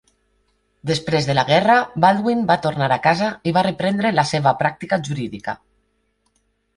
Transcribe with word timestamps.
Després 0.91 1.25
de 1.29 1.33
la 1.39 1.41
guerra, 1.49 1.75
Baldwin 2.05 2.41
va 2.51 2.57
tornar 2.63 2.87
a 2.95 2.97
casa 3.03 3.27
i 3.51 3.53
va 3.59 3.63
reprendre 3.67 4.13
la 4.21 4.23
seva 4.31 4.55
pràctica 4.63 4.99
jurídica. 5.09 5.55